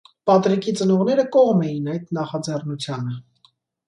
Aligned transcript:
Պատրիկի 0.27 0.71
ծնողները 0.77 1.25
կողմ 1.35 1.61
էին 1.65 1.89
այդ 1.97 2.07
նախաձեռնությանը։ 2.19 3.15